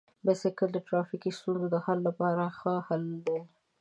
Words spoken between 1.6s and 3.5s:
د حل لپاره ښه حل دی.